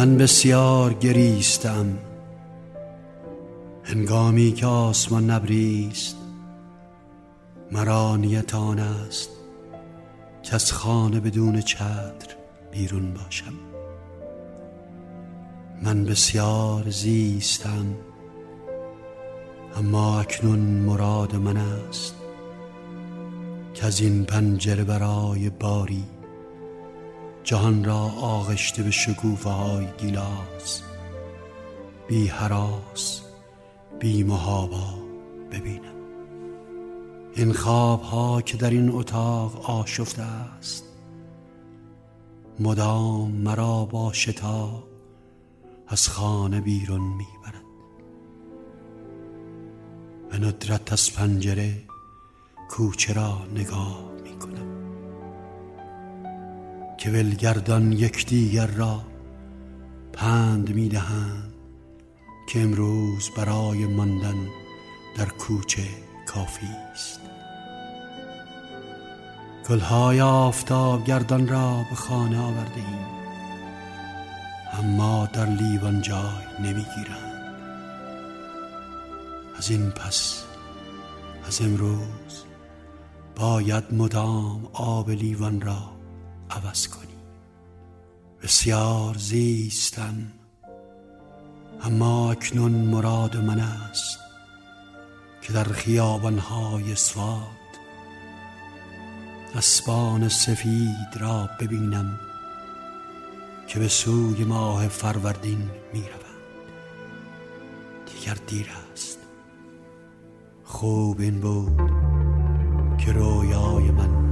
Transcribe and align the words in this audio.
من 0.00 0.16
بسیار 0.16 0.92
گریستم. 0.92 1.98
هنگامی 3.84 4.52
که 4.52 4.66
آسمان 4.66 5.30
نبریست 5.30 6.16
مرا 7.72 8.16
نیت 8.16 8.54
آن 8.54 8.78
است 8.78 9.30
که 10.42 10.54
از 10.54 10.72
خانه 10.72 11.20
بدون 11.20 11.60
چتر 11.60 12.36
بیرون 12.72 13.14
باشم. 13.14 13.52
من 15.82 16.04
بسیار 16.04 16.90
زیستم 16.90 17.94
اما 19.76 20.20
اکنون 20.20 20.58
مراد 20.60 21.36
من 21.36 21.56
است 21.56 22.14
که 23.74 23.86
از 23.86 24.00
این 24.00 24.24
پنجره 24.24 24.84
برای 24.84 25.50
باری 25.50 26.04
جهان 27.44 27.84
را 27.84 27.98
آغشته 28.20 28.82
به 28.82 28.90
شکوفه 28.90 29.50
های 29.50 29.86
گیلاس 29.98 30.82
بی 32.08 32.26
حراس 32.26 33.20
بی 33.98 34.22
محابا 34.22 34.94
ببینم. 35.52 35.94
این 37.34 37.52
خواب 37.52 38.02
ها 38.02 38.42
که 38.42 38.56
در 38.56 38.70
این 38.70 38.90
اتاق 38.90 39.70
آشفته 39.70 40.22
است 40.22 40.84
مدام 42.60 43.30
مرا 43.30 43.84
با 43.84 44.12
شتاب 44.12 44.88
از 45.88 46.08
خانه 46.08 46.60
بیرون 46.60 47.00
می‌برد. 47.00 47.64
به 50.30 50.38
ندرت 50.38 50.92
از 50.92 51.12
پنجره 51.12 51.82
کوچه 52.70 53.12
را 53.12 53.38
نگاه 53.54 54.09
که 57.00 57.10
ولگردان 57.10 57.92
یکدیگر 57.92 58.66
را 58.66 59.02
پند 60.12 60.74
می‌دهند 60.74 61.54
که 62.48 62.62
امروز 62.62 63.30
برای 63.36 63.86
ماندن 63.86 64.48
در 65.16 65.24
کوچه 65.24 65.88
کافی 66.26 66.66
است. 66.92 67.20
گلهای 69.68 70.20
آفتاب 70.20 71.04
گردان 71.04 71.48
را 71.48 71.84
به 71.90 71.96
خانه 71.96 72.40
آورده 72.40 72.76
ایم 72.76 73.06
اما 74.72 75.28
در 75.32 75.46
لیوان 75.46 76.02
جای 76.02 76.44
نمی‌گیرند. 76.58 77.54
از 79.58 79.70
این 79.70 79.90
پس 79.90 80.44
از 81.46 81.62
امروز 81.62 82.44
باید 83.36 83.84
مدام 83.94 84.68
آب 84.72 85.10
لیوان 85.10 85.60
را 85.60 85.99
عوض 86.50 86.88
کنی 86.88 87.06
بسیار 88.42 89.14
زیستم 89.18 90.32
اما 91.82 92.32
اکنون 92.32 92.72
مراد 92.72 93.36
من 93.36 93.60
است 93.60 94.18
که 95.42 95.52
در 95.52 95.64
خیابانهای 95.64 96.94
سواد 96.94 97.60
اسبان 99.54 100.28
سفید 100.28 101.16
را 101.20 101.50
ببینم 101.60 102.20
که 103.66 103.78
به 103.78 103.88
سوی 103.88 104.44
ماه 104.44 104.88
فروردین 104.88 105.70
می 105.92 106.00
روند 106.00 106.20
دیگر 108.06 108.36
دیر 108.46 108.70
است 108.92 109.18
خوب 110.64 111.20
این 111.20 111.40
بود 111.40 111.90
که 112.98 113.12
رویای 113.12 113.90
من 113.90 114.30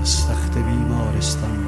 از 0.00 0.28
تخت 0.28 0.58
بیمارستان 0.58 1.66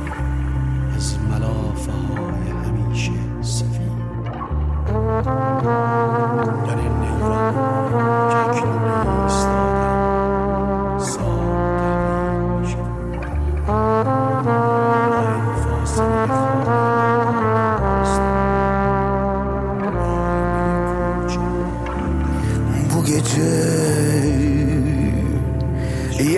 از 0.96 1.18
ملافه 1.18 1.92
های 1.92 2.50
همیشه 2.64 3.12
سفید. 3.42 3.98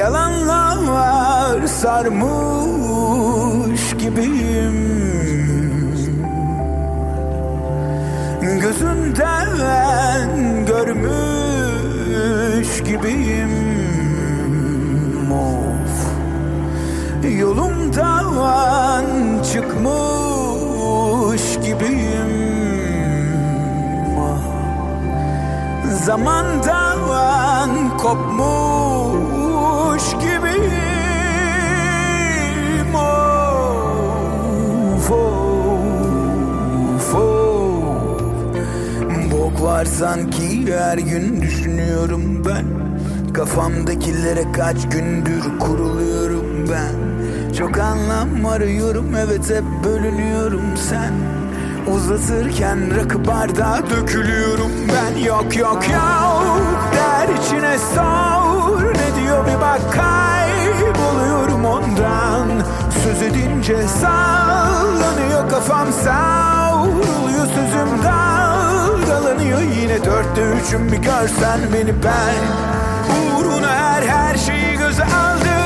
Yalanlar 0.00 1.66
sarmış 1.66 2.20
gibiyim. 3.98 4.80
Gözünden 8.60 9.56
görmüş 10.66 11.10
gibiyim. 12.82 13.50
Of 15.32 15.96
Yolumdan 17.38 19.42
çıkmış 19.52 21.44
gibiyim. 21.64 22.32
Ah 24.20 24.44
Zamandan 26.04 26.98
kopmuş 27.98 29.39
gibiyim. 30.20 30.70
Of, 32.94 35.10
of, 35.10 35.10
of. 37.14 38.20
Bok 39.32 39.62
var 39.62 39.84
sanki 39.84 40.74
her 40.78 40.98
gün 40.98 41.42
düşünüyorum 41.42 42.44
ben. 42.44 42.64
Kafamdakilere 43.32 44.52
kaç 44.52 44.88
gündür 44.88 45.58
kuruluyorum 45.60 46.68
ben. 46.70 46.94
Çok 47.54 47.78
anlam 47.78 48.46
arıyorum 48.46 49.16
evet 49.16 49.50
hep 49.50 49.64
bölünüyorum 49.84 50.62
sen. 50.90 51.12
Uzatırken 51.94 52.96
rakı 52.96 53.26
bardağa 53.26 53.82
dökülüyorum 53.90 54.70
ben. 54.88 55.18
Yok 55.24 55.56
yok 55.56 55.88
yok. 55.88 56.52
Der 56.94 57.28
içine 57.34 57.78
diyor 57.78 58.39
bir 59.46 59.60
bak 59.60 59.80
kayboluyorum 59.92 61.64
ondan. 61.64 62.60
Söz 63.04 63.22
edince 63.22 63.88
sallanıyor 63.88 65.50
kafam 65.50 65.92
savruluyor 65.92 67.46
sözüm 67.46 68.04
dalgalanıyor 68.04 69.60
Yine 69.60 70.04
dörtte 70.04 70.42
üçüm 70.42 70.92
bir 70.92 70.96
görsen 70.96 71.60
beni 71.74 71.94
ben 72.04 72.36
Uğruna 73.36 73.74
her 73.74 74.02
her 74.02 74.36
şeyi 74.36 74.78
göze 74.78 75.04
aldım 75.04 75.59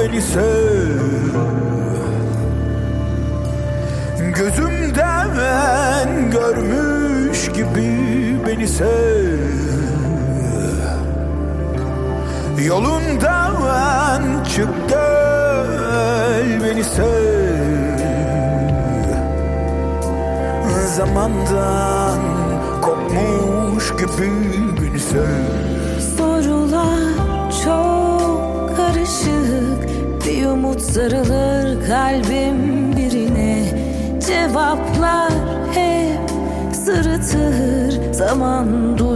beni 0.00 0.22
sev. 0.22 1.00
Gözümden 4.36 6.30
görmüş 6.30 7.48
gibi 7.52 8.36
beni 8.46 8.68
sev. 8.68 9.38
Yolundan 12.66 14.44
çık 14.44 14.88
gel 14.88 16.62
beni 16.64 16.84
sev. 16.84 18.00
Zamandan 20.96 22.20
kopmuş 22.82 23.90
gibi 23.90 24.30
beni 24.82 25.00
sev 25.00 26.29
sarılır 30.94 31.86
kalbim 31.86 32.92
birine. 32.96 33.64
Cevaplar 34.26 35.32
hep 35.74 36.30
anlatır 37.00 38.14
Zaman 38.14 38.98
durur 38.98 39.09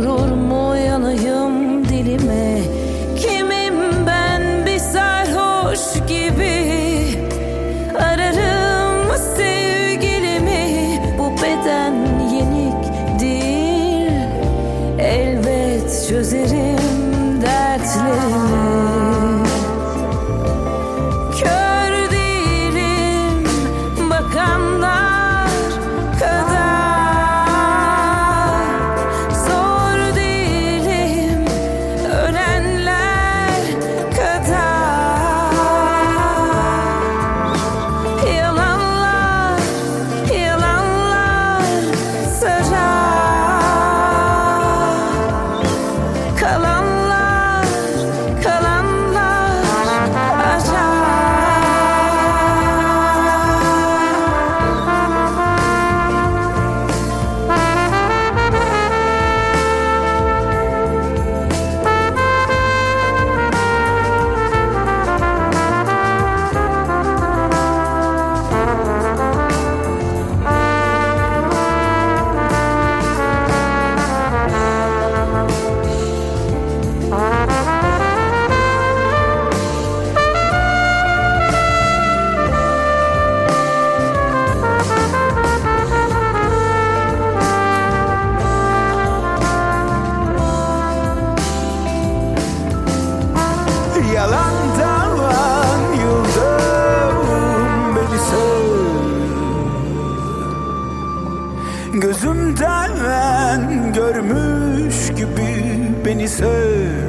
beni 106.25 106.29
sev 106.29 107.05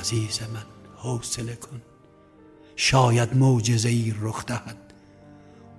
عزیز 0.00 0.40
من 0.42 0.62
حوصله 0.96 1.56
کن. 1.56 1.82
شاید 2.76 3.36
معجزه 3.36 3.88
ای 3.88 4.14
رخ 4.20 4.46
دهد. 4.46 4.76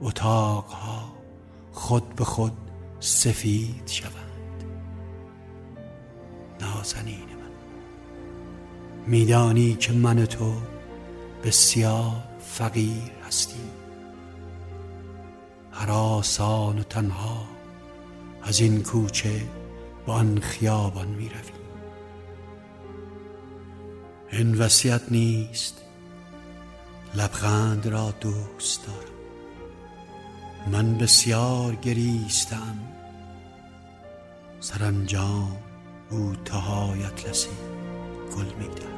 اتاقها 0.02 1.14
خود 1.72 2.16
به 2.16 2.24
خود 2.24 2.58
سفید 3.00 3.88
شوند. 3.88 4.64
نازنین 6.62 7.20
من 7.20 7.52
میدانی 9.08 9.76
که 9.76 9.94
من 9.94 10.26
تو 10.26 10.54
بسیار 11.44 12.24
فقیر 12.40 13.12
هستیم. 13.28 13.83
هراسان 15.84 16.80
و 16.80 16.84
تنها 16.84 17.46
از 18.44 18.60
این 18.62 18.84
کوچه 18.84 19.42
با 20.06 20.14
آن 20.14 20.40
خیابان 20.40 21.08
می 21.08 21.30
رویم. 21.30 21.64
این 24.32 24.56
وصیت 24.56 25.02
نیست. 25.12 25.82
لبخند 27.16 27.88
را 27.88 28.12
دوست 28.12 28.88
دارم. 28.88 29.14
من 30.72 30.98
بسیار 30.98 31.76
گریستم. 31.76 32.78
سرانجام 34.60 35.58
او 36.10 36.36
تهای 36.46 37.04
اطلسی 37.04 37.50
گل 38.36 38.46
می 38.46 38.68
دهد. 38.76 38.93